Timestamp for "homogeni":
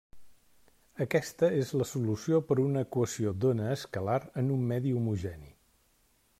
5.03-5.57